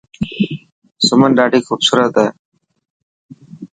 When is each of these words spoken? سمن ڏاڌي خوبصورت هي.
سمن 1.07 1.29
ڏاڌي 1.37 1.59
خوبصورت 1.67 2.13
هي. 2.21 2.29